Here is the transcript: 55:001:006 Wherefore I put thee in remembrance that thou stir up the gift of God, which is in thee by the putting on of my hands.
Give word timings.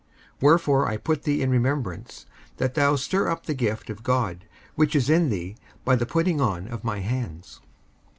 55:001:006 0.37 0.41
Wherefore 0.41 0.87
I 0.87 0.97
put 0.97 1.21
thee 1.25 1.43
in 1.43 1.51
remembrance 1.51 2.25
that 2.57 2.73
thou 2.73 2.95
stir 2.95 3.29
up 3.29 3.45
the 3.45 3.53
gift 3.53 3.87
of 3.91 4.01
God, 4.01 4.45
which 4.73 4.95
is 4.95 5.11
in 5.11 5.29
thee 5.29 5.55
by 5.85 5.95
the 5.95 6.07
putting 6.07 6.41
on 6.41 6.67
of 6.69 6.83
my 6.83 7.01
hands. 7.01 7.59